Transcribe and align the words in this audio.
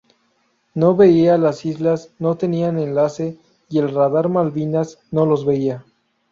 No 0.73 0.95
veían 0.95 1.43
las 1.43 1.63
islas, 1.63 2.11
no 2.17 2.35
tenían 2.35 2.79
enlace 2.79 3.37
y 3.69 3.77
el 3.77 3.93
radar 3.93 4.29
Malvinas 4.29 4.97
no 5.11 5.27
los 5.27 5.45
veía. 5.45 5.85